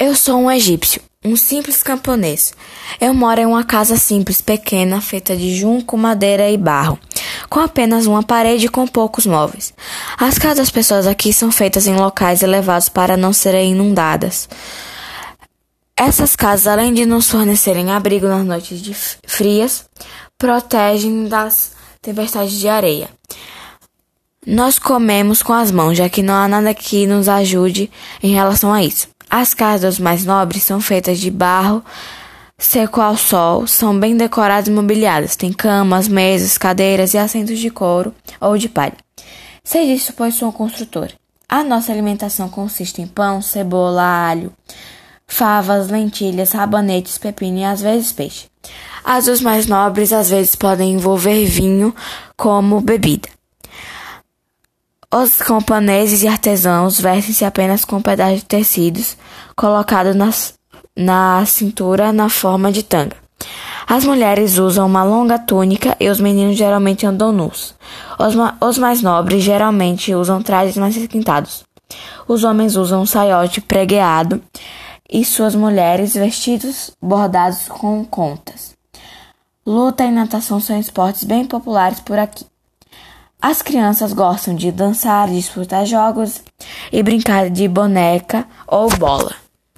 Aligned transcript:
Eu 0.00 0.14
sou 0.14 0.38
um 0.38 0.50
egípcio, 0.50 1.02
um 1.22 1.36
simples 1.36 1.82
camponês. 1.82 2.54
Eu 2.98 3.12
moro 3.12 3.38
em 3.38 3.44
uma 3.44 3.62
casa 3.62 3.98
simples, 3.98 4.40
pequena, 4.40 4.98
feita 4.98 5.36
de 5.36 5.54
junco, 5.54 5.94
madeira 5.98 6.48
e 6.48 6.56
barro, 6.56 6.98
com 7.50 7.60
apenas 7.60 8.06
uma 8.06 8.22
parede 8.22 8.64
e 8.64 8.68
com 8.70 8.86
poucos 8.86 9.26
móveis. 9.26 9.74
As 10.16 10.38
casas 10.38 10.56
das 10.56 10.70
pessoas 10.70 11.06
aqui 11.06 11.34
são 11.34 11.52
feitas 11.52 11.86
em 11.86 11.94
locais 11.94 12.40
elevados 12.40 12.88
para 12.88 13.14
não 13.14 13.30
serem 13.30 13.72
inundadas. 13.72 14.48
Essas 15.94 16.34
casas, 16.34 16.66
além 16.66 16.94
de 16.94 17.04
nos 17.04 17.30
fornecerem 17.30 17.92
abrigo 17.92 18.26
nas 18.26 18.46
noites 18.46 19.18
frias, 19.26 19.84
protegem 20.38 21.28
das 21.28 21.72
tempestades 22.00 22.58
de 22.58 22.68
areia. 22.68 23.10
Nós 24.46 24.78
comemos 24.78 25.42
com 25.42 25.52
as 25.52 25.70
mãos, 25.70 25.98
já 25.98 26.08
que 26.08 26.22
não 26.22 26.32
há 26.32 26.48
nada 26.48 26.72
que 26.72 27.06
nos 27.06 27.28
ajude 27.28 27.90
em 28.22 28.32
relação 28.32 28.72
a 28.72 28.82
isso. 28.82 29.06
As 29.30 29.54
casas 29.54 29.98
mais 30.00 30.24
nobres 30.24 30.64
são 30.64 30.80
feitas 30.80 31.20
de 31.20 31.30
barro 31.30 31.84
seco 32.60 33.00
ao 33.00 33.16
sol, 33.16 33.66
são 33.66 33.98
bem 33.98 34.16
decoradas 34.16 34.68
e 34.68 34.70
mobiliadas. 34.70 35.34
Tem 35.34 35.52
camas, 35.52 36.06
mesas, 36.08 36.58
cadeiras 36.58 37.14
e 37.14 37.18
assentos 37.18 37.58
de 37.58 37.70
couro 37.70 38.14
ou 38.40 38.58
de 38.58 38.68
palha. 38.68 38.96
Sei 39.64 39.86
disso, 39.86 40.12
pois 40.16 40.34
sou 40.34 40.48
um 40.48 40.52
construtor. 40.52 41.08
A 41.48 41.64
nossa 41.64 41.90
alimentação 41.90 42.48
consiste 42.48 43.00
em 43.00 43.06
pão, 43.06 43.40
cebola, 43.40 44.02
alho, 44.02 44.52
favas, 45.26 45.88
lentilhas, 45.88 46.52
rabanetes, 46.52 47.18
pepino 47.18 47.58
e 47.58 47.64
às 47.64 47.80
vezes 47.80 48.12
peixe. 48.12 48.48
As 49.02 49.24
dos 49.24 49.40
mais 49.40 49.66
nobres 49.66 50.12
às 50.12 50.28
vezes 50.28 50.54
podem 50.54 50.92
envolver 50.92 51.44
vinho 51.46 51.94
como 52.36 52.80
bebida. 52.80 53.28
Os 55.12 55.38
camponeses 55.38 56.22
e 56.22 56.28
artesãos 56.28 57.00
vestem-se 57.00 57.44
apenas 57.44 57.84
com 57.84 58.00
pedaços 58.00 58.38
de 58.38 58.44
tecidos 58.44 59.16
colocados 59.56 60.14
nas, 60.14 60.54
na 60.96 61.44
cintura 61.46 62.12
na 62.12 62.28
forma 62.28 62.70
de 62.70 62.84
tanga. 62.84 63.16
As 63.88 64.04
mulheres 64.04 64.56
usam 64.56 64.86
uma 64.86 65.02
longa 65.02 65.36
túnica 65.36 65.96
e 65.98 66.08
os 66.08 66.20
meninos 66.20 66.56
geralmente 66.56 67.04
andam 67.04 67.32
nus. 67.32 67.74
Os, 68.20 68.36
os 68.60 68.78
mais 68.78 69.02
nobres 69.02 69.42
geralmente 69.42 70.14
usam 70.14 70.40
trajes 70.40 70.76
mais 70.76 70.94
requintados. 70.94 71.64
Os 72.28 72.44
homens 72.44 72.76
usam 72.76 73.02
um 73.02 73.06
saiote 73.06 73.60
pregueado 73.60 74.40
e 75.10 75.24
suas 75.24 75.56
mulheres 75.56 76.14
vestidos 76.14 76.92
bordados 77.02 77.66
com 77.66 78.04
contas. 78.04 78.76
Luta 79.66 80.04
e 80.04 80.12
natação 80.12 80.60
são 80.60 80.78
esportes 80.78 81.24
bem 81.24 81.44
populares 81.44 81.98
por 81.98 82.16
aqui. 82.16 82.49
As 83.42 83.62
crianças 83.62 84.12
gostam 84.12 84.54
de 84.54 84.70
dançar, 84.70 85.28
disputar 85.28 85.86
jogos 85.86 86.42
e 86.92 87.02
brincar 87.02 87.48
de 87.48 87.66
boneca 87.66 88.46
ou 88.66 88.90
bola. 88.90 89.34